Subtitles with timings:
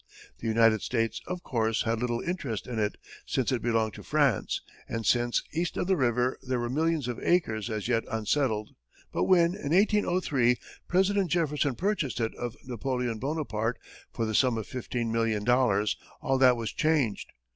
[0.39, 4.61] The United States, of course, had little interest in it, since it belonged to France,
[4.89, 8.71] and since, east of the river, there were millions of acres as yet unsettled;
[9.13, 13.77] but when, in 1803, President Jefferson purchased it of Napoleon Bonaparte
[14.11, 17.31] for the sum of fifteen million dollars, all that was changed.